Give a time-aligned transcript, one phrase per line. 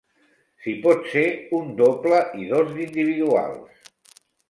[0.63, 1.27] Si pot ser
[1.59, 3.97] un doble i dos d'individuals?